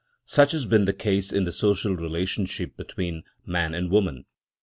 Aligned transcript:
Such 0.25 0.53
has 0.53 0.65
been 0.65 0.85
the 0.85 0.93
case 0.93 1.31
in 1.31 1.43
the 1.43 1.51
social 1.51 1.95
relationship 1.95 2.75
between 2.75 3.21
man 3.45 3.75
and 3.75 3.91
woman. 3.91 4.25